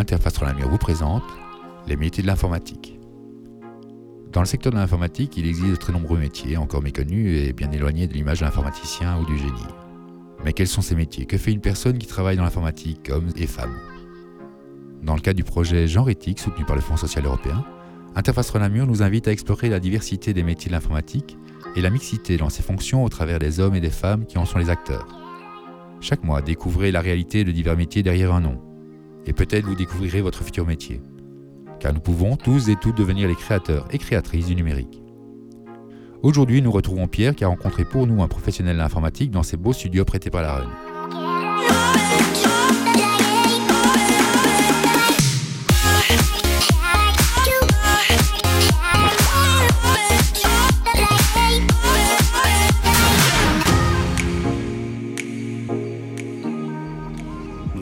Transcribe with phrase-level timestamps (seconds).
[0.00, 1.22] Interface Renamur vous présente
[1.86, 2.98] les métiers de l'informatique.
[4.32, 7.70] Dans le secteur de l'informatique, il existe de très nombreux métiers encore méconnus et bien
[7.70, 9.52] éloignés de l'image de l'informaticien ou du génie.
[10.42, 11.26] Mais quels sont ces métiers?
[11.26, 13.76] Que fait une personne qui travaille dans l'informatique, hommes et femmes?
[15.02, 17.62] Dans le cadre du projet Genre éthique soutenu par le Fonds social européen,
[18.16, 21.36] Interface Renamur nous invite à explorer la diversité des métiers de l'informatique
[21.76, 24.46] et la mixité dans ses fonctions au travers des hommes et des femmes qui en
[24.46, 25.06] sont les acteurs.
[26.00, 28.69] Chaque mois, découvrez la réalité de divers métiers derrière un nom.
[29.26, 31.00] Et peut-être vous découvrirez votre futur métier.
[31.78, 35.02] Car nous pouvons tous et toutes devenir les créateurs et créatrices du numérique.
[36.22, 39.56] Aujourd'hui, nous retrouvons Pierre qui a rencontré pour nous un professionnel de l'informatique dans ses
[39.56, 40.68] beaux studios prêtés par la RUN.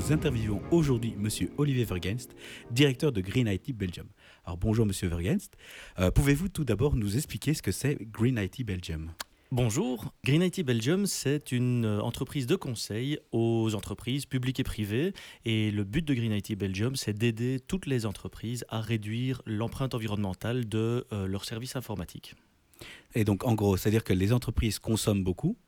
[0.08, 2.34] Nous interviewons aujourd'hui Monsieur Olivier Vergenst,
[2.70, 4.06] directeur de Green IT Belgium.
[4.46, 5.52] Alors bonjour Monsieur Vergenst.
[5.98, 9.10] Euh, Pouvez-vous tout d'abord nous expliquer ce que c'est Green IT Belgium?
[9.52, 15.12] Bonjour, Green IT Belgium, c'est une euh, entreprise de conseil aux entreprises publiques et privées.
[15.44, 19.94] Et le but de Green IT Belgium, c'est d'aider toutes les entreprises à réduire l'empreinte
[19.94, 22.34] environnementale de euh, leurs services informatiques.
[23.14, 25.58] Et donc en gros, c'est-à-dire que les entreprises consomment beaucoup,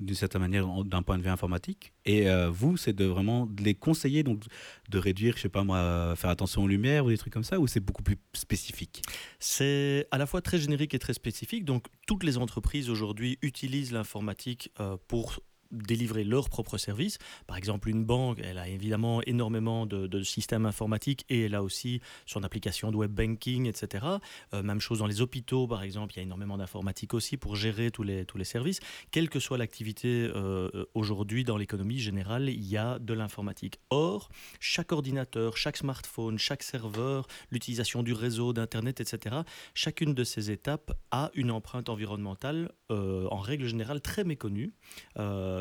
[0.00, 1.92] d'une certaine manière, d'un point de vue informatique.
[2.04, 4.42] Et euh, vous, c'est de vraiment de les conseiller, donc
[4.88, 7.44] de réduire, je sais pas moi, euh, faire attention aux lumières ou des trucs comme
[7.44, 9.02] ça, ou c'est beaucoup plus spécifique?
[9.38, 11.64] C'est à la fois très générique et très spécifique.
[11.64, 15.40] Donc, toutes les entreprises aujourd'hui utilisent l'informatique euh, pour
[15.70, 17.18] délivrer leurs propres services.
[17.46, 22.00] Par exemple, une banque, elle a évidemment énormément de, systèmes informatiques et elle a aussi
[22.26, 24.06] son application de web banking, etc.
[24.52, 27.56] Euh, même chose dans les hôpitaux, par exemple, il y a énormément d'informatique aussi pour
[27.56, 28.80] gérer tous les, tous les services.
[29.10, 33.78] Quelle que soit l'activité euh, aujourd'hui dans l'économie générale, il y a de l'informatique.
[33.90, 39.36] Or, chaque ordinateur, chaque smartphone, chaque serveur, l'utilisation du réseau, d'Internet, etc.,
[39.74, 44.72] chacune de ces étapes a une empreinte environnementale, euh, en règle générale, très méconnue,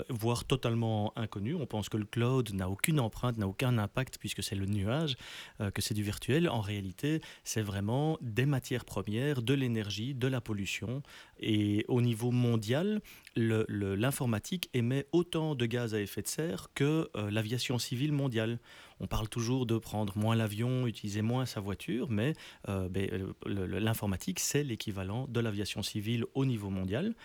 [0.09, 1.55] voire totalement inconnue.
[1.55, 5.15] On pense que le cloud n'a aucune empreinte, n'a aucun impact, puisque c'est le nuage,
[5.61, 6.49] euh, que c'est du virtuel.
[6.49, 11.01] En réalité, c'est vraiment des matières premières, de l'énergie, de la pollution.
[11.39, 13.01] Et au niveau mondial,
[13.35, 18.59] l'informatique émet autant de gaz à effet de serre que euh, l'aviation civile mondiale.
[18.99, 22.33] On parle toujours de prendre moins l'avion, utiliser moins sa voiture, mais
[22.67, 27.15] euh, ben, l'informatique, c'est l'équivalent de l'aviation civile au niveau mondial.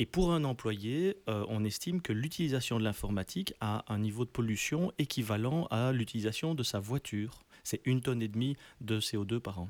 [0.00, 4.30] Et pour un employé, euh, on estime que l'utilisation de l'informatique a un niveau de
[4.30, 7.42] pollution équivalent à l'utilisation de sa voiture.
[7.64, 9.68] C'est une tonne et demie de CO2 par an.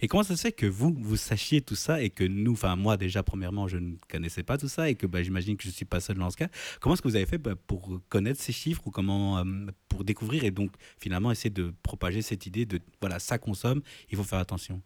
[0.00, 2.74] Et comment ça se fait que vous, vous sachiez tout ça et que nous, enfin
[2.74, 5.68] moi déjà, premièrement, je ne connaissais pas tout ça et que bah, j'imagine que je
[5.68, 6.48] ne suis pas seul dans ce cas.
[6.80, 9.44] Comment est-ce que vous avez fait bah, pour connaître ces chiffres ou comment, euh,
[9.88, 14.16] pour découvrir et donc finalement essayer de propager cette idée de, voilà, ça consomme, il
[14.16, 14.82] faut faire attention?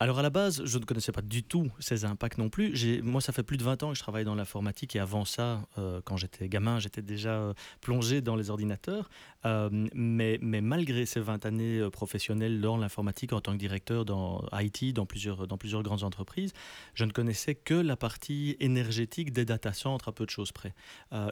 [0.00, 2.74] Alors à la base, je ne connaissais pas du tout ces impacts non plus.
[3.02, 5.66] Moi, ça fait plus de 20 ans que je travaille dans l'informatique et avant ça,
[5.78, 9.08] euh, quand j'étais gamin, j'étais déjà euh, plongé dans les ordinateurs.
[9.44, 14.92] Euh, mais, malgré ces 20 années professionnelles dans l'informatique en tant que directeur dans IT,
[14.92, 16.52] dans plusieurs, grandes entreprises,
[16.94, 20.74] je ne connaissais que la partie énergétique des data centres à peu de choses près.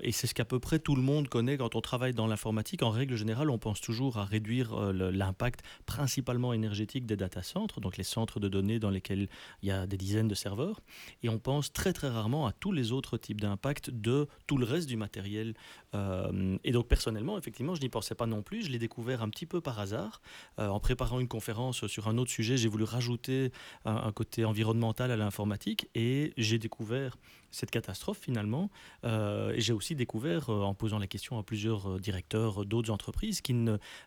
[0.02, 2.82] Et c'est ce qu'à peu près tout le monde connaît quand on travaille dans l'informatique.
[2.82, 7.96] En règle générale, on pense toujours à réduire l'impact principalement énergétique des data centres, donc
[7.96, 9.28] les centres de données dans lesquels
[9.62, 10.80] il y a des dizaines de serveurs.
[11.22, 14.64] Et on pense très très rarement à tous les autres types d'impact de tout le
[14.64, 15.54] reste du matériel.
[15.94, 18.64] Euh, et donc personnellement, effectivement, je n'y pensais pas non plus.
[18.64, 20.20] Je l'ai découvert un petit peu par hasard.
[20.58, 23.52] Euh, en préparant une conférence sur un autre sujet, j'ai voulu rajouter
[23.84, 27.16] un, un côté environnemental à l'informatique et j'ai découvert
[27.54, 28.70] cette catastrophe finalement.
[29.04, 33.40] Euh, j'ai aussi découvert, euh, en posant la question à plusieurs euh, directeurs d'autres entreprises,
[33.40, 33.54] qui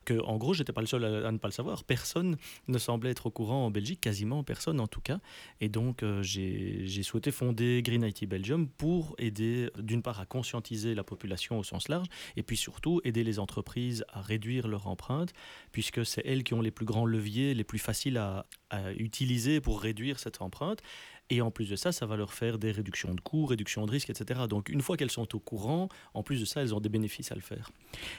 [0.04, 1.86] que en gros, j'étais pas le seul à, ne pas le savoir.
[1.86, 2.36] Personne
[2.68, 5.20] ne semblait être au courant en Belgique, quasiment personne en tout cas.
[5.62, 11.06] Et donc, j'ai souhaité fonder Green IT Belgium pour aider, d'une part, à conscientiser la
[11.06, 15.32] population au sens large, et puis surtout aider les entreprises à réduire leur empreinte,
[15.72, 18.46] puisque c'est elles qui ont les plus grands leviers, les plus faciles à
[18.98, 20.82] utiliser pour réduire cette empreinte.
[21.30, 23.92] Et en plus de ça, ça va leur faire des réductions de coûts, réductions de
[23.92, 24.42] risques, etc.
[24.50, 27.32] Donc une fois qu'elles sont au courant, en plus de ça, elles ont des bénéfices
[27.32, 27.70] à le faire.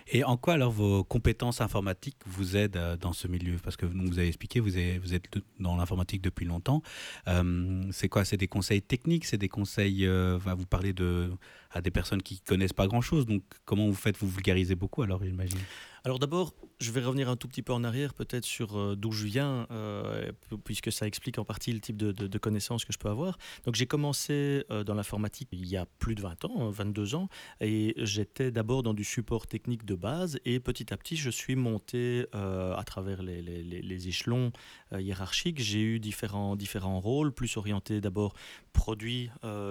[0.08, 3.56] Et en quoi alors vos compétences informatiques vous aident euh, dans ce milieu?
[3.62, 5.24] Parce que vous avez expliqué, vous, êtes
[5.58, 6.82] dans l'informatique depuis longtemps.
[7.28, 8.24] Euh, c'est quoi?
[8.24, 11.30] C'est des conseils techniques C'est des conseils euh, Vous parlez de,
[11.70, 13.24] à des personnes qui connaissent pas grand-chose.
[13.26, 14.18] Donc comment vous faites?
[14.18, 15.58] Vous vulgarisez beaucoup alors, j'imagine?
[16.04, 19.10] Alors d'abord, je vais revenir un tout petit peu en arrière, peut-être sur euh, d'où
[19.10, 20.30] je viens, euh,
[20.64, 23.36] puisque ça explique en partie le type de, connaissances que je peux avoir.
[23.64, 27.18] Donc j'ai commencé euh, dans l'informatique il y a plus de 20 ans, 22 hein,
[27.18, 27.28] ans,
[27.60, 31.56] et j'étais d'abord dans du support technique de base, et petit à petit je suis
[31.56, 34.52] monté à travers les, les échelons
[34.96, 35.60] hiérarchiques.
[35.60, 38.34] J'ai eu différents, différents rôles, plus orientés d'abord
[38.72, 39.30] produits,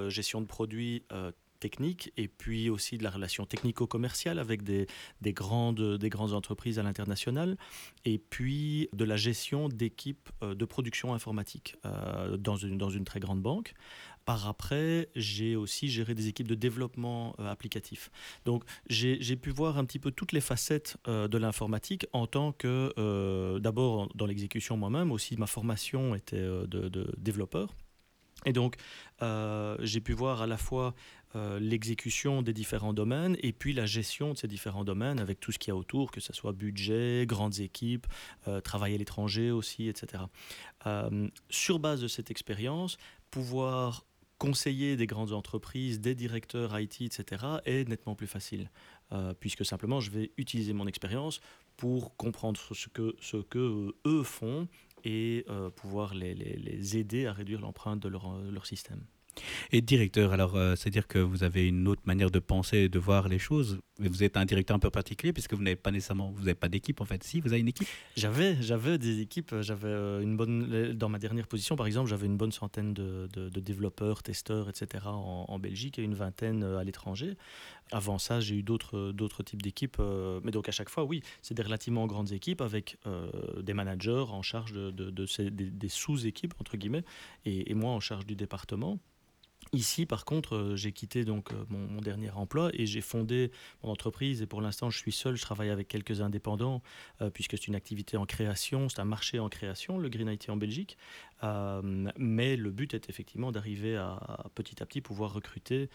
[0.09, 1.03] gestion de produits
[1.59, 4.87] technique et puis aussi de la relation technico-commerciale avec des,
[5.21, 7.57] des, grandes, des grandes entreprises à l'international
[8.05, 13.05] et puis de la gestion d'équipes euh, de production informatique euh, dans, une, dans une
[13.05, 13.73] très grande banque.
[14.25, 18.11] Par après, j'ai aussi géré des équipes de développement euh, applicatif.
[18.45, 23.57] Donc, j'ai pu voir un petit peu toutes les facettes de l'informatique en tant que,
[23.59, 27.73] d'abord dans l'exécution moi-même, aussi ma formation était de développeur.
[28.45, 28.75] Et donc,
[29.21, 30.93] j'ai pu voir à la fois
[31.35, 35.51] euh, l'exécution des différents domaines et puis la gestion de ces différents domaines avec tout
[35.51, 38.07] ce qu'il y a autour, que ce soit budget, grandes équipes,
[38.47, 40.23] euh, travail à l'étranger aussi, etc.
[40.85, 42.97] Euh, sur base de cette expérience,
[43.29, 44.05] pouvoir
[44.37, 48.69] conseiller des grandes entreprises, des directeurs IT, etc., est nettement plus facile,
[49.39, 51.39] puisque simplement je vais utiliser mon expérience
[51.75, 54.67] pour comprendre ce que, ce que eux font
[55.03, 55.45] et
[55.75, 59.01] pouvoir les, les, les, aider à réduire l'empreinte de leur, leur système.
[59.71, 62.99] Et directeur, alors, euh, c'est-à-dire que vous avez une autre manière de penser et de
[62.99, 63.79] voir les choses.
[63.99, 66.69] Vous êtes un directeur un peu particulier puisque vous n'avez pas nécessairement, vous n'avez pas
[66.69, 67.23] d'équipe en fait.
[67.23, 67.87] Si, vous avez une équipe?
[68.15, 69.55] J'avais, j'avais des équipes.
[69.61, 73.27] J'avais euh, une bonne, dans ma dernière position, par exemple, j'avais une bonne centaine de,
[73.33, 75.05] de, développeurs, testeurs, etc.
[75.07, 77.35] En, Belgique et une vingtaine euh, à l'étranger.
[77.91, 79.97] Avant ça, j'ai eu d'autres, d'autres types d'équipes.
[80.43, 82.97] mais donc à chaque fois, oui, c'est des relativement grandes équipes avec
[83.61, 87.03] des managers en charge de, des, sous-équipes entre guillemets
[87.45, 88.99] et, moi en charge du département.
[89.73, 93.51] Ici, par contre, euh, j'ai quitté euh, mon, dernier emploi et j'ai fondé
[93.83, 94.41] mon entreprise.
[94.41, 95.35] Et pour l'instant, je suis seul.
[95.35, 96.81] Je travaille avec quelques indépendants
[97.21, 100.49] euh, puisque c'est une activité en création, c'est un marché en création, le Green IT
[100.49, 100.97] en Belgique.
[101.43, 105.89] Mais le but est effectivement d'arriver à, petit à petit pouvoir recruter,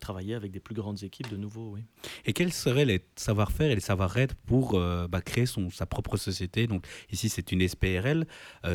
[0.00, 1.72] travailler avec des plus grandes équipes de nouveau.
[1.74, 1.82] Oui.
[2.24, 6.66] Et quels seraient les savoir-faire et les savoir-être pour bah, créer son, sa propre société?
[6.66, 8.26] Donc ici, c'est une SPRL.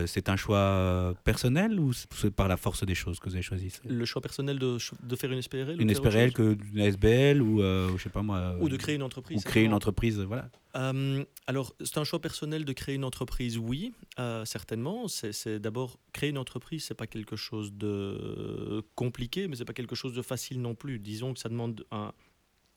[0.05, 3.71] c'est un choix personnel ou c'est par la force des choses que vous avez choisi
[3.85, 7.91] Le choix personnel de, de faire une SPRL Une SPRL que une SBL ou euh,
[7.97, 8.55] je sais pas moi.
[8.59, 9.39] Ou de créer une entreprise.
[9.39, 10.49] Ou créer une entreprise, voilà.
[10.75, 15.07] Euh, alors, c'est un choix personnel de créer une entreprise, oui, euh, certainement.
[15.07, 19.95] C'est d'abord créer une entreprise, c'est pas quelque chose de compliqué, mais c'est pas quelque
[19.95, 20.99] chose de facile non plus.
[20.99, 22.13] Disons que ça demande un,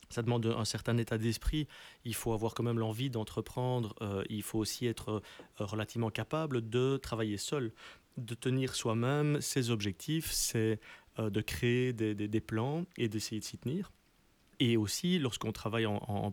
[0.09, 1.67] ça demande un certain état d'esprit.
[2.03, 3.95] Il faut avoir quand même l'envie d'entreprendre.
[4.29, 5.21] il faut aussi être
[5.57, 7.71] relativement capable de travailler seul,
[8.17, 10.31] de tenir soi-même ses objectifs,
[11.19, 13.91] euh, de créer des, des, plans et d'essayer de s'y tenir.
[14.59, 16.31] Et aussi, lorsqu'on travaille en,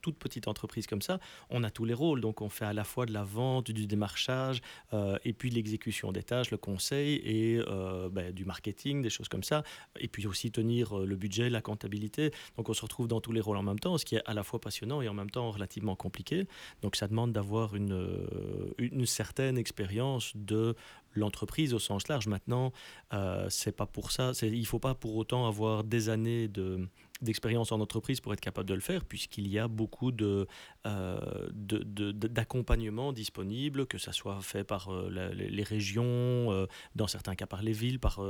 [0.00, 1.18] toute petite entreprise comme ça,
[1.50, 2.20] on a tous les rôles.
[2.20, 4.60] Donc, on fait à la fois de la vente, du démarchage,
[4.92, 9.10] euh, et puis de l'exécution des tâches, le conseil et euh, ben, du marketing, des
[9.10, 9.62] choses comme ça.
[9.98, 12.30] Et puis aussi tenir le budget, la comptabilité.
[12.56, 14.34] Donc, on se retrouve dans tous les rôles en même temps, ce qui est à
[14.34, 16.46] la fois passionnant et en même temps relativement compliqué.
[16.82, 20.74] Donc, ça demande d'avoir une certaine expérience de
[21.14, 22.26] l'entreprise au sens large.
[22.26, 22.72] Maintenant,
[23.12, 24.32] euh, c'est pas pour ça.
[24.42, 26.88] Il faut pas pour autant avoir des années de
[27.22, 30.46] d'expérience en entreprise pour être capable de le faire, puisqu'il y a beaucoup de,
[30.86, 31.18] euh,
[31.52, 36.66] d'accompagnement disponible, que ça soit fait par euh, les, régions, euh,
[36.96, 38.20] dans certains cas par les villes, par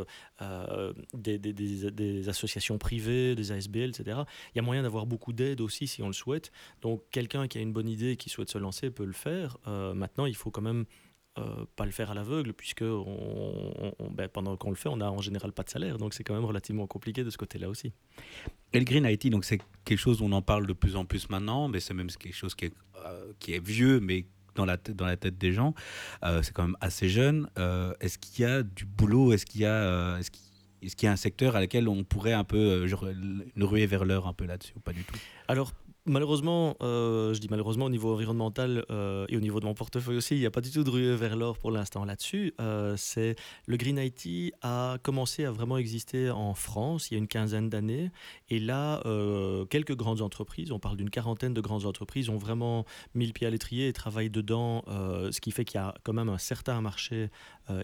[1.14, 4.20] des, des, des, associations privées, des ASBL, etc.
[4.54, 6.52] Il y a moyen d'avoir beaucoup d'aide aussi si on le souhaite.
[6.82, 9.56] Donc quelqu'un qui a une bonne idée et qui souhaite se lancer peut le faire.
[9.66, 10.84] maintenant, il faut quand même
[11.38, 15.10] euh, pas le faire à l'aveugle, puisque on, ben, pendant qu'on le fait, on n'a
[15.10, 15.96] en général pas de salaire.
[15.96, 17.92] Donc c'est quand même relativement compliqué de ce côté-là aussi.
[18.74, 21.06] Et le Green IT, donc c'est quelque chose dont on en parle de plus en
[21.06, 22.74] plus maintenant, mais c'est même quelque chose qui est,
[23.06, 25.74] euh, qui est vieux, mais dans la, tête, dans la tête des gens.
[26.22, 27.48] Euh, c'est quand même assez jeune.
[28.00, 29.32] est-ce qu'il y a du boulot?
[29.32, 30.18] Est-ce qu'il y a...
[30.18, 30.30] est-ce
[30.82, 33.06] est-ce qu'il y a un secteur à lequel on pourrait un peu genre,
[33.56, 35.14] ruer vers l'heure un peu là-dessus ou pas du tout?
[35.46, 35.72] Alors
[36.04, 40.16] Malheureusement, euh, je dis malheureusement au niveau environnemental euh, et au niveau de mon portefeuille
[40.16, 42.54] aussi, il n'y a pas du tout de rue vers l'or pour l'instant là-dessus.
[42.60, 43.36] Euh, c'est
[43.68, 47.68] le Green IT a commencé à vraiment exister en France il y a une quinzaine
[47.68, 48.10] d'années,
[48.48, 49.00] et là,
[49.70, 53.46] quelques grandes entreprises, on parle d'une quarantaine de grandes entreprises, ont vraiment mis le pied
[53.46, 56.80] à l'étrier et travaillent dedans, ce qui fait qu'il y a quand même un certain
[56.80, 57.30] marché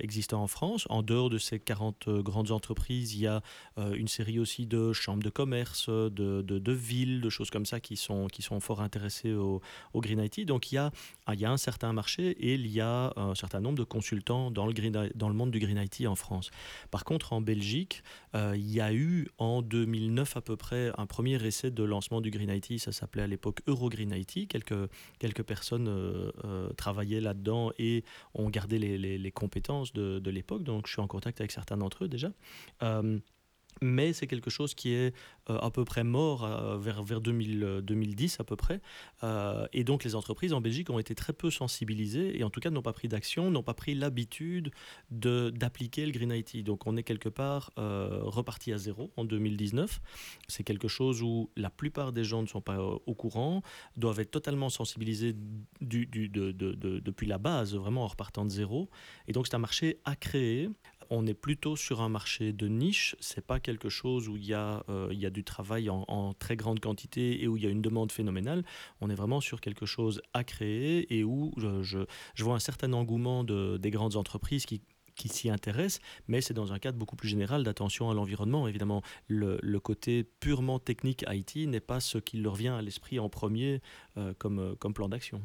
[0.00, 0.86] existant en France.
[0.90, 3.42] En dehors de ces 40 grandes entreprises, il y a
[3.76, 7.96] une série aussi de chambres de commerce, de, de, villes, de choses comme ça qui
[7.96, 9.60] sont qui sont fort intéressés au,
[9.94, 10.46] Green IT.
[10.46, 10.90] Donc il y, a,
[11.26, 13.84] ah, il y a un certain marché et il y a un certain nombre de
[13.84, 16.50] consultants dans le, green, dans le monde du Green IT en France.
[16.90, 18.02] Par contre, en Belgique,
[18.34, 22.30] il y a eu en 2009 à peu près un premier essai de lancement du
[22.30, 24.48] Green IT, ça s'appelait à l'époque Euro Green IT.
[24.48, 26.32] Quelques, quelques personnes
[26.76, 28.04] travaillaient là-dedans et
[28.34, 31.76] ont gardé les, les, compétences de, de l'époque, donc je suis en contact avec certains
[31.76, 32.32] d'entre eux déjà
[33.82, 35.14] mais c'est quelque chose qui est
[35.50, 38.80] euh, à peu près mort euh, vers, vers 2000, 2010 euh, à peu près.
[39.72, 42.70] et donc les entreprises en Belgique ont été très peu sensibilisées et en tout cas
[42.70, 44.70] n'ont pas pris d'action, n'ont pas pris l'habitude
[45.10, 46.64] d'appliquer le Green IT.
[46.64, 50.00] Donc on est quelque part reparti à zéro en 2019.
[50.48, 53.62] C'est quelque chose où la plupart des gens ne sont pas au courant,
[53.96, 55.34] doivent être totalement sensibilisés
[55.80, 58.88] du, du, de, de, depuis la base, vraiment en repartant de zéro.
[59.26, 60.70] Et donc c'est un marché à créer
[61.10, 63.16] on est plutôt sur un marché de niche.
[63.20, 67.42] C'est pas quelque chose où il y a, euh, du travail en, très grande quantité
[67.42, 68.64] et où il y a une demande phénoménale.
[69.00, 72.06] On est vraiment sur quelque chose à créer et où je,
[72.38, 76.78] vois un certain engouement de, des grandes entreprises qui s'y intéressent, mais c'est dans un
[76.78, 78.68] cadre beaucoup plus général d'attention à l'environnement.
[78.68, 83.28] Évidemment, le, côté purement technique IT n'est pas ce qui leur vient à l'esprit en
[83.28, 83.80] premier
[84.16, 85.42] euh, comme plan d'action.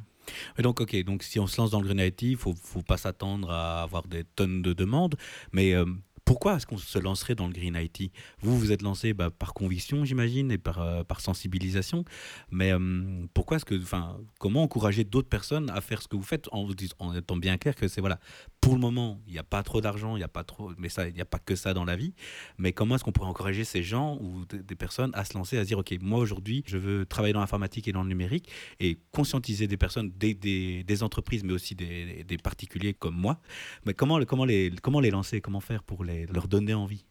[0.59, 2.97] Donc, ok, donc si on se lance dans le Green IT, il faut, faut, pas
[2.97, 5.15] s'attendre à avoir des tonnes de demandes,
[5.51, 5.85] mais euh,
[6.25, 9.53] pourquoi est-ce qu'on se lancerait dans le Green IT Vous, vous êtes lancé bah, par
[9.53, 12.05] conviction, j'imagine, et par, euh, sensibilisation.
[12.49, 16.23] Mais euh, pourquoi est-ce que, enfin, comment encourager d'autres personnes à faire ce que vous
[16.23, 18.19] faites en, en étant bien clair que c'est voilà,
[18.63, 20.87] pour le moment, il n'y a pas trop d'argent, il n'y a pas trop, mais
[20.87, 22.13] ça, il n'y a pas que ça dans la vie.
[22.57, 25.63] Mais comment est-ce qu'on pourrait encourager ces gens ou des personnes à se lancer, à
[25.63, 28.99] se dire, ok, moi aujourd'hui, je veux travailler dans l'informatique et dans le numérique et
[29.11, 33.41] conscientiser des personnes, des, entreprises, mais aussi des, des, particuliers comme moi.
[33.85, 37.03] Mais comment, comment les, comment les lancer, comment faire pour les leur donner envie?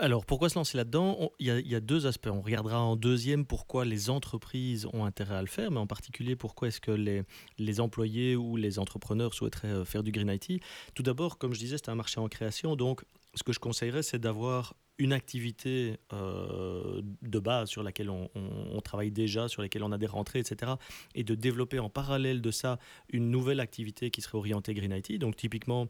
[0.00, 1.32] Alors, pourquoi se lancer là-dedans?
[1.40, 2.28] Il, y, a deux aspects.
[2.28, 6.36] On regardera en deuxième pourquoi les entreprises ont intérêt à le faire, mais en particulier
[6.36, 10.62] pourquoi est-ce que les, employés ou les entrepreneurs souhaiteraient euh, faire du Green IT.
[10.94, 14.04] Tout d'abord, comme je disais, c'est un marché en création, donc ce que je conseillerais,
[14.04, 19.82] c'est d'avoir une activité euh, de base sur laquelle on, on, travaille déjà, sur laquelle
[19.82, 20.72] on a des rentrées, etc.
[21.14, 22.78] Et de développer en parallèle de ça
[23.10, 25.18] une nouvelle activité qui serait orientée Green IT.
[25.18, 25.88] Donc, typiquement,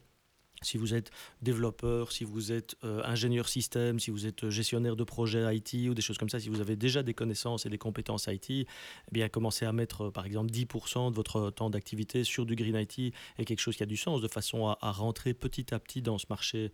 [0.62, 1.10] si vous êtes
[1.42, 5.88] développeur, si vous êtes euh, ingénieur système, si vous êtes euh, gestionnaire de projet IT
[5.88, 8.50] ou des choses comme ça, si vous avez déjà des connaissances et des compétences IT,
[8.50, 8.66] eh
[9.12, 12.76] bien commencez à mettre euh, par exemple 10% de votre temps d'activité sur du Green
[12.76, 16.02] IT et quelque chose qui a du sens, de façon à, rentrer petit à petit
[16.02, 16.72] dans ce marché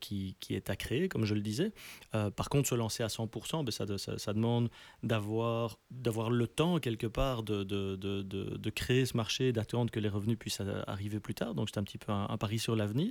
[0.00, 1.72] qui, est à créer, comme je le disais.
[2.12, 4.68] par contre, se lancer à 100%, ben ça, demande
[5.02, 5.78] d'avoir
[6.30, 11.34] le temps quelque part de créer ce marché, d'attendre que les revenus puissent arriver plus
[11.34, 11.54] tard.
[11.54, 13.05] Donc c'est un petit peu un pari sur l'avenir.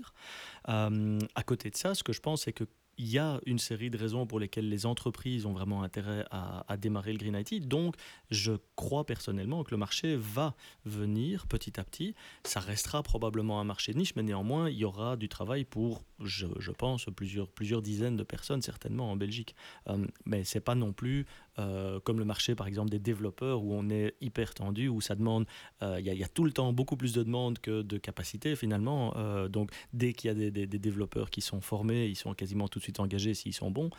[0.70, 2.66] Euh, à côté de ça, ce que je pense, c'est que
[2.98, 6.78] il y a une série de raisons pour lesquelles les entreprises ont vraiment intérêt à,
[6.78, 7.68] démarrer le Green IT.
[7.68, 7.96] Donc,
[8.32, 12.16] je crois personnellement que le marché va venir petit à petit.
[12.44, 16.04] Ça restera probablement un marché de niche, mais néanmoins, il y aura du travail pour,
[16.24, 19.56] je, pense, plusieurs, dizaines de personnes certainement en Belgique.
[19.90, 21.26] Euh, mais c'est pas non plus
[21.60, 25.16] euh, comme le marché, par exemple, des développeurs où on est hyper tendu, où ça
[25.16, 25.46] demande,
[25.82, 29.14] euh, il y, a tout le temps beaucoup plus de demandes que de capacités finalement.
[29.50, 32.84] donc, dès qu'il y a des, développeurs qui sont formés, ils sont quasiment tout de
[32.84, 33.90] suite engagés s'ils sont bons.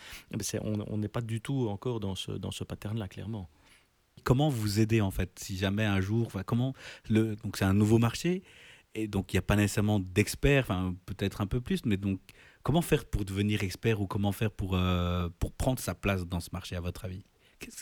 [0.62, 3.48] on n'est pas du tout encore dans ce, dans ce pattern-là, clairement.
[4.24, 6.74] Comment vous aider en fait si jamais un jour, comment
[7.08, 8.42] le, donc c'est un nouveau marché
[8.96, 10.68] et donc il n'y a pas nécessairement d'experts,
[11.04, 12.18] peut-être un peu plus, mais donc
[12.62, 16.40] comment faire pour devenir expert ou comment faire pour, euh, pour prendre sa place dans
[16.40, 17.22] ce marché à votre avis?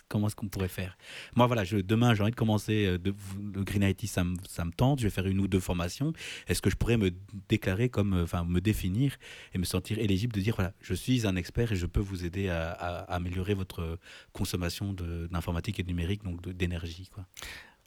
[0.09, 0.97] Comment est-ce qu'on pourrait faire?
[1.37, 3.15] Moi, voilà, demain, j'ai envie de commencer euh, de,
[3.63, 5.01] Green IT, ça me, ça me, tente.
[5.01, 6.13] Je vais faire une ou deux formations.
[6.49, 7.11] Est-ce que je pourrais me
[7.49, 9.17] déclarer comme, euh, enfin, me définir
[9.53, 12.25] et me sentir éligible de dire, voilà, je suis un expert et je peux vous
[12.25, 12.71] aider à,
[13.09, 13.99] améliorer votre
[14.33, 17.09] consommation d'informatique et de numérique, donc d'énergie.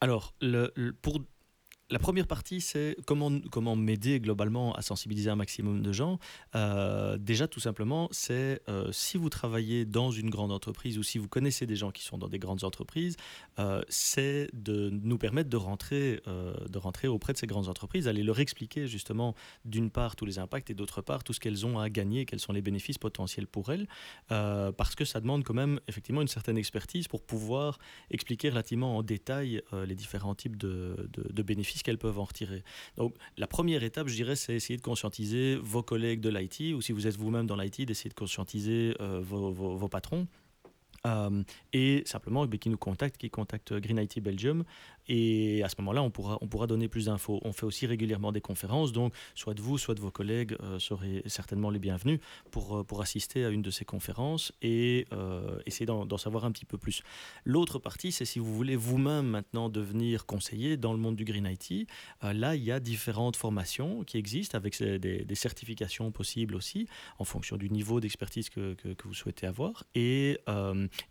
[0.01, 1.21] Alors, le, pour
[1.89, 6.19] la première partie, c'est comment, m'aider globalement à sensibiliser un maximum de gens.
[6.55, 11.17] Euh, déjà, tout simplement, c'est euh, si vous travaillez dans une grande entreprise ou si
[11.17, 13.15] vous connaissez des gens qui sont dans des grandes entreprises,
[13.59, 18.23] euh, c'est de nous permettre de rentrer, de rentrer auprès de ces grandes entreprises, aller
[18.23, 21.79] leur expliquer justement d'une part tous les impacts et d'autre part tout ce qu'elles ont
[21.79, 23.87] à gagner, quels sont les bénéfices potentiels pour elles,
[24.27, 27.79] parce que ça demande quand même effectivement une certaine expertise pour pouvoir
[28.11, 32.63] expliquer relativement en détail les différents types de bénéfices qu'elles peuvent en retirer.
[32.95, 36.81] Donc la première étape, je dirais, c'est essayer de conscientiser vos collègues de l'IT, ou
[36.81, 40.27] si vous êtes vous-même dans l'IT, d'essayer de conscientiser euh, vos, patrons.
[41.05, 41.43] Euh,
[41.73, 44.63] et simplement eh qui nous contacte, qui contacte Green IT Belgium.
[45.07, 47.39] Et à ce moment-là, on pourra, on pourra donner plus d'infos.
[47.43, 50.79] On fait aussi régulièrement des conférences, donc soit de vous, soit de vos collègues euh,
[50.79, 52.19] seraient certainement les bienvenus
[52.51, 55.07] pour, euh, pour assister à une de ces conférences et
[55.65, 57.01] essayer d'en savoir un petit peu plus.
[57.45, 61.45] L'autre partie, c'est si vous voulez vous-même maintenant devenir conseiller dans le monde du Green
[61.45, 61.87] IT.
[62.21, 66.87] là, il y a différentes formations qui existent avec des, certifications possibles aussi
[67.19, 69.83] en fonction du niveau d'expertise que, que, vous souhaitez avoir.
[69.95, 70.39] Et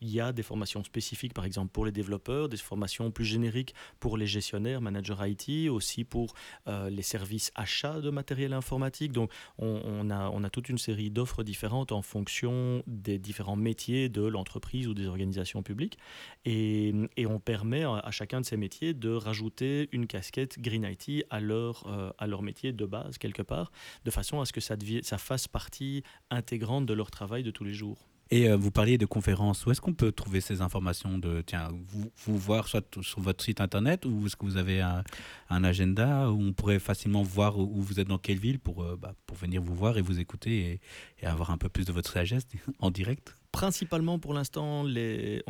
[0.01, 3.75] il y a des formations spécifiques, par exemple, pour les développeurs, des formations plus génériques
[4.01, 6.35] pour les gestionnaires, managers IT, aussi pour
[6.69, 9.13] euh, les services achats de matériel informatique.
[9.13, 14.09] Donc, on, a, on a toute une série d'offres différentes en fonction des différents métiers
[14.09, 15.99] de l'entreprise ou des organisations publiques.
[16.45, 21.25] Et, et, on permet à chacun de ces métiers de rajouter une casquette Green IT
[21.31, 23.73] à leur, euh, à leur métier de base, quelque part,
[24.05, 27.65] de façon à ce que ça, ça fasse partie intégrante de leur travail de tous
[27.65, 28.09] les jours.
[28.31, 29.65] Et euh, vous parliez de conférences.
[29.67, 33.45] Où est-ce qu'on peut trouver ces informations de tiens, vous, vous voir soit sur votre
[33.45, 35.05] site internet ou est-ce que vous avez un,
[35.49, 39.15] agenda où on pourrait facilement voir où, vous êtes dans quelle ville pour, euh, bah,
[39.27, 40.81] pour venir vous voir et vous écouter
[41.21, 42.47] et avoir un peu plus de votre sagesse
[42.81, 43.37] en direct?
[43.57, 45.41] Principalement pour l'instant, euh,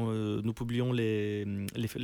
[0.44, 1.44] nous publions les,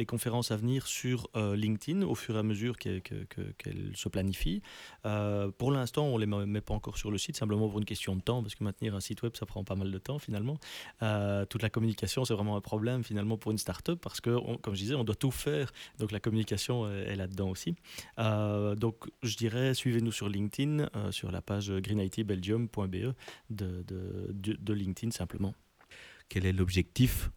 [0.05, 4.63] conférences à venir sur euh, LinkedIn au fur et à mesure qu'elles se planifient.
[5.07, 7.85] Euh, pour l'instant, on ne les met pas encore sur le site, simplement pour une
[7.85, 10.19] question de temps, parce que maintenir un site web, ça prend pas mal de temps
[10.19, 10.59] finalement.
[11.49, 14.81] toute la communication, c'est vraiment un problème finalement pour une start-up, parce que, comme je
[14.81, 17.77] disais, on doit tout faire, donc la communication est, là-dedans aussi.
[18.19, 23.15] donc je dirais, suivez-nous sur LinkedIn, sur la page greenitbelgium.be
[23.51, 25.55] de LinkedIn simplement
[26.29, 27.31] quel est l'objectif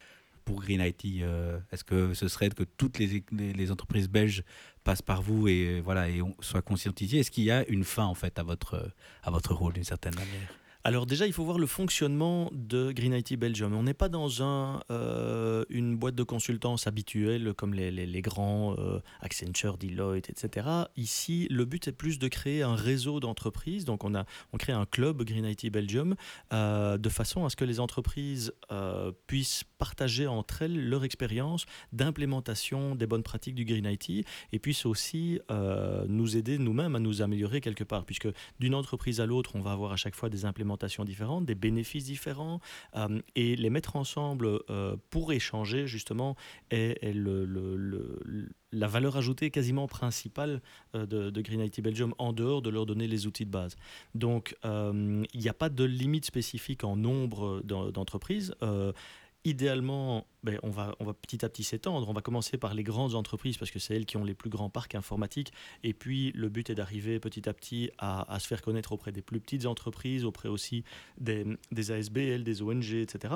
[0.44, 4.44] pour Green IT euh, Est-ce que ce serait que toutes les, entreprises belges
[4.84, 8.16] passent par vous et voilà et soient conscientisées Est-ce qu'il y a une fin en
[8.16, 8.92] fait à votre
[9.24, 10.65] à votre rôle d'une certaine manière?
[10.86, 13.74] Alors déjà, il faut voir le fonctionnement de Green IT Belgium.
[13.74, 18.76] On n'est pas dans un, euh, une boîte de consultance habituelle comme les, les, grands
[18.78, 20.68] euh, Accenture, Deloitte, etc.
[20.96, 23.84] Ici, le but est plus de créer un réseau d'entreprises.
[23.84, 26.14] Donc on, a, on crée un club Green IT Belgium
[26.54, 28.54] euh, de façon à ce que les entreprises
[29.26, 34.86] puissent partager entre elles leur expérience d'implémentation des bonnes pratiques du Green IT et puissent
[34.86, 35.40] aussi
[36.08, 38.06] nous aider nous-mêmes à nous améliorer quelque part.
[38.06, 38.28] Puisque
[38.60, 40.75] d'une entreprise à l'autre, on va avoir à chaque fois des implémentations
[41.06, 42.60] différentes, des bénéfices différents,
[42.96, 46.36] euh, et les mettre ensemble euh, pour échanger justement
[46.72, 47.02] est,
[48.72, 50.62] la valeur ajoutée quasiment principale
[50.96, 53.76] euh, de, de, Green IT Belgium en dehors de leur donner les outils de base.
[54.14, 58.54] Donc il n'y a pas de limite spécifique en nombre d'entreprises
[59.46, 62.10] idéalement, ben, on, va, on va petit à petit s'étendre.
[62.10, 64.50] On va commencer par les grandes entreprises parce que c'est elles qui ont les plus
[64.50, 65.54] grands parcs informatiques.
[65.84, 69.22] Et puis, le but est d'arriver petit à petit à, se faire connaître auprès des
[69.22, 70.84] plus petites entreprises, auprès aussi
[71.20, 73.36] des, des ASBL, des ONG, etc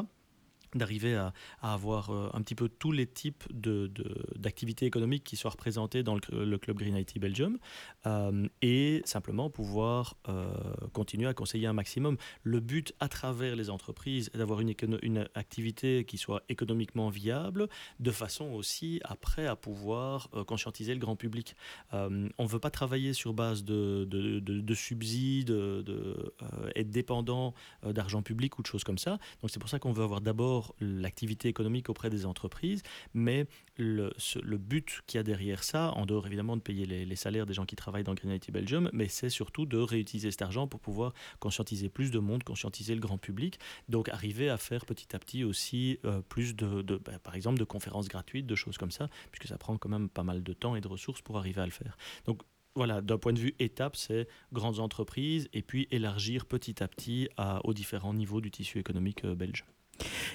[0.75, 5.51] d'arriver à, avoir euh, un petit peu tous les types d'activités de, économiques qui soient
[5.51, 7.57] représentées dans le, club Green IT Belgium
[8.05, 10.51] euh, et simplement pouvoir euh,
[10.93, 12.17] continuer à conseiller un maximum.
[12.43, 17.67] Le but à travers les entreprises est d'avoir une, une activité qui soit économiquement viable
[17.99, 21.55] de façon aussi après à pouvoir conscientiser le grand public.
[21.91, 26.33] on ne veut pas travailler sur base de, de subsides, de,
[26.75, 27.53] être dépendant
[27.83, 29.17] d'argent public ou de choses comme ça.
[29.41, 32.81] Donc c'est pour ça qu'on veut avoir d'abord l'activité économique auprès des entreprises,
[33.13, 34.11] mais le,
[34.57, 37.65] but qu'il y a derrière ça, en dehors évidemment de payer les, salaires des gens
[37.65, 41.13] qui travaillent dans Green IT Belgium, mais c'est surtout de réutiliser cet argent pour pouvoir
[41.39, 45.43] conscientiser plus de monde, conscientiser le grand public, donc arriver à faire petit à petit
[45.43, 49.47] aussi euh, plus de, ben, par exemple, de conférences gratuites, de choses comme ça, puisque
[49.47, 51.71] ça prend quand même pas mal de temps et de ressources pour arriver à le
[51.71, 51.97] faire.
[52.25, 52.41] Donc
[52.75, 57.27] voilà, d'un point de vue étape, c'est grandes entreprises et puis élargir petit à petit
[57.35, 59.65] à, aux différents niveaux du tissu économique euh, belge.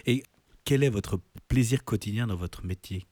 [0.07, 0.23] Et
[0.65, 3.07] quel est votre plaisir quotidien dans votre métier?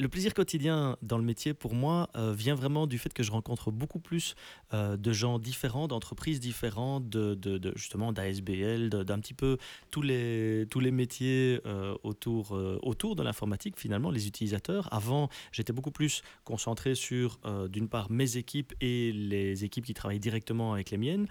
[0.00, 3.30] Le, plaisir quotidien dans le métier, pour moi, euh, vient vraiment du fait que je
[3.30, 4.34] rencontre beaucoup plus
[4.72, 9.58] euh, de gens différents, d'entreprises différentes, de, justement d'ASBL, d'un petit peu
[9.90, 14.92] tous les, métiers euh, autour, de l'informatique, finalement, les utilisateurs.
[14.92, 20.20] Avant, j'étais beaucoup plus concentré sur, d'une part, mes équipes et les équipes qui travaillent
[20.20, 21.26] directement avec les miennes.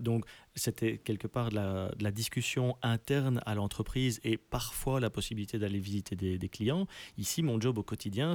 [0.00, 5.78] donc, c'était quelque part de la, discussion interne à l'entreprise et parfois la possibilité d'aller
[5.78, 6.86] visiter des, des clients.
[7.16, 7.82] Ici, mon job au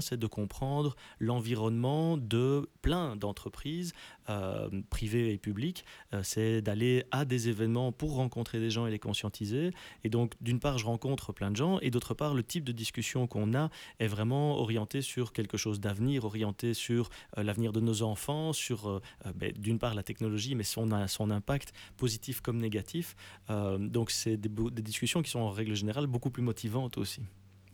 [0.02, 3.94] c'est de comprendre l'environnement de plein d'entreprises
[4.30, 5.86] euh, privées et publiques.
[6.14, 9.72] Euh, c'est d'aller à des événements pour rencontrer des gens et les conscientiser.
[10.04, 12.72] Et donc, d'une part, je rencontre plein de gens, et d'autre part, le type de
[12.72, 17.80] discussion qu'on a est vraiment orienté sur quelque chose d'avenir, orienté sur euh, l'avenir de
[17.80, 19.02] nos enfants, sur,
[19.36, 23.16] ben, d'une part, la technologie, mais son, son impact positif comme négatif.
[23.50, 27.22] donc, c'est des, des discussions qui sont en règle générale beaucoup plus motivantes aussi.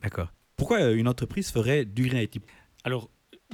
[0.01, 0.31] D'accord.
[0.63, 2.41] Pourquoi une entreprise ferait du green IT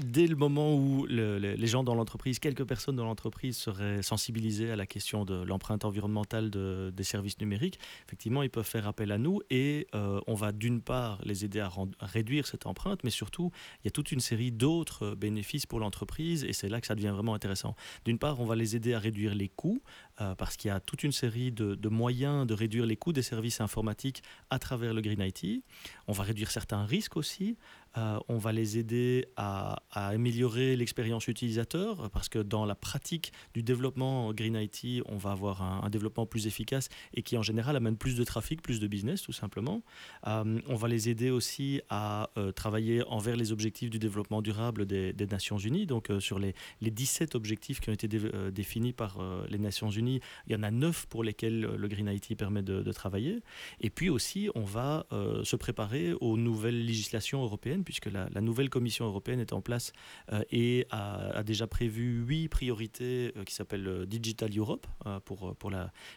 [0.03, 4.75] dès le moment où les gens dans l'entreprise, quelques personnes dans l'entreprise seraient sensibilisées à
[4.75, 9.41] la question de l'empreinte environnementale des services numériques, effectivement, ils peuvent faire appel à nous
[9.49, 13.51] et euh, on va d'une part les aider à, réduire cette empreinte, mais surtout,
[13.83, 16.95] il y a toute une série d'autres bénéfices pour l'entreprise et c'est là que ça
[16.95, 17.75] devient vraiment intéressant.
[18.05, 19.81] D'une part, on va les aider à réduire les coûts
[20.21, 23.13] euh, parce qu'il y a toute une série de, de, moyens de réduire les coûts
[23.13, 25.63] des services informatiques à travers le Green IT.
[26.07, 27.57] On va réduire certains risques aussi.
[27.97, 33.63] Euh, on va les aider à, améliorer l'expérience utilisateur parce que dans la pratique du
[33.63, 37.97] développement Green IT, on va avoir un, développement plus efficace et qui en général amène
[37.97, 39.81] plus de trafic, plus de business tout simplement.
[40.27, 44.85] Euh, on va les aider aussi à euh, travailler envers les objectifs du développement durable
[44.85, 45.85] des, Nations Unies.
[45.85, 48.07] Donc sur les, 17 objectifs qui ont été
[48.51, 52.35] définis par les Nations Unies, il y en a 9 pour lesquels le Green IT
[52.35, 53.41] permet de travailler.
[53.79, 55.05] Et puis aussi, on va
[55.43, 59.91] se préparer aux nouvelles législations européennes puisque la, nouvelle Commission européenne est en place
[60.31, 64.87] euh, et a, déjà prévu huit priorités euh, qui s'appellent euh, Digital Europe
[65.25, 65.71] pour, pour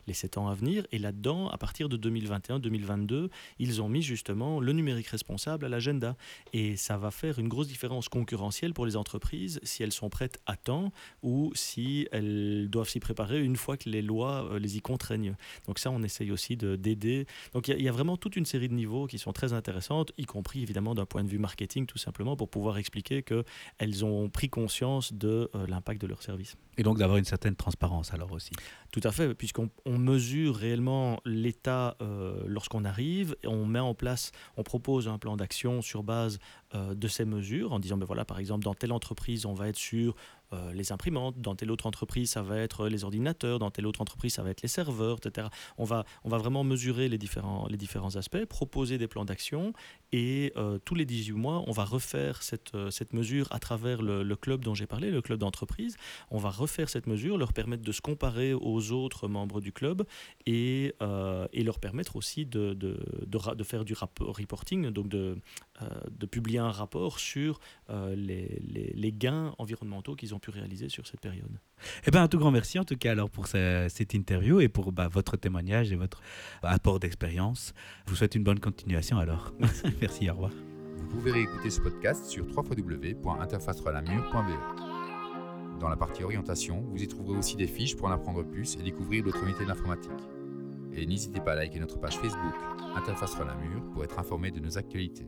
[0.06, 0.86] les sept ans à venir.
[0.92, 6.16] Et là-dedans, à partir de 2021-2022, ils ont mis justement le numérique responsable à l'agenda.
[6.52, 10.40] Et ça va faire une grosse différence concurrentielle pour les entreprises si elles sont prêtes
[10.46, 14.80] à temps ou si elles doivent s'y préparer une fois que les lois les y
[14.80, 15.34] contraignent.
[15.66, 17.26] Donc ça, on essaye aussi d'aider.
[17.52, 20.12] Donc il y, y, a vraiment toute une série de niveaux qui sont très intéressantes,
[20.18, 24.04] y compris évidemment d'un point de vue marketing marketing tout simplement pour pouvoir expliquer qu'elles
[24.04, 26.56] ont pris conscience de euh, l'impact de leur service.
[26.78, 28.52] Et donc d'avoir une certaine transparence alors aussi.
[28.90, 34.32] Tout à fait, puisqu'on mesure réellement l'état euh, lorsqu'on arrive, et on met en place,
[34.56, 36.38] on propose un plan d'action sur base
[36.74, 39.68] euh, de ces mesures en disant, ben voilà, par exemple, dans telle entreprise, on va
[39.68, 40.14] être sur
[40.54, 44.00] euh, les imprimantes, dans telle autre entreprise, ça va être les ordinateurs, dans telle autre
[44.00, 45.48] entreprise, ça va être les serveurs, etc.
[45.76, 49.74] On va, on va vraiment mesurer les différents, les différents aspects, proposer des plans d'action
[50.12, 54.22] et euh, tous les 18 mois, on va refaire cette, cette mesure à travers le,
[54.22, 55.96] le club dont j'ai parlé, le club d'entreprise.
[56.30, 60.04] On va refaire cette mesure, leur permettre de se comparer aux autres membres du club
[60.46, 60.94] et,
[61.52, 65.36] et leur permettre aussi de, de, de, de faire du reporting, donc de,
[66.10, 71.20] de publier un rapport sur euh, les, gains environnementaux qu'ils ont pu réaliser sur cette
[71.20, 71.60] période.
[72.06, 74.90] Eh bien, un tout grand merci en tout cas alors pour cette interview et pour
[74.92, 76.22] bah, votre témoignage et votre
[76.62, 77.74] apport d'expérience.
[78.06, 79.52] Je vous souhaite une bonne continuation alors.
[80.00, 80.52] merci, au revoir.
[80.96, 84.98] Vous pouvez réécouter ce podcast sur www.interfacerelamur.be.
[85.78, 88.82] Dans la partie orientation, vous y trouverez aussi des fiches pour en apprendre plus et
[88.82, 90.12] découvrir d'autres métiers de l'informatique.
[90.94, 92.54] Et n'hésitez pas à liker notre page Facebook
[92.94, 95.26] Interface Relamur pour être informé de nos actualités.